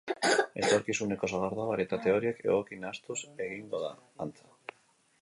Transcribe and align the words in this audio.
Etorkizuneko 0.61 1.29
sagardoa 1.33 1.67
barietate 1.73 2.15
horiek 2.15 2.43
egoki 2.49 2.83
nahastuz 2.87 3.21
egingo 3.49 3.87
da, 3.89 3.97
antza. 4.27 4.53